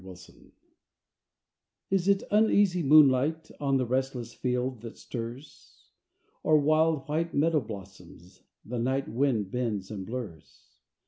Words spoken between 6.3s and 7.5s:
Or wild white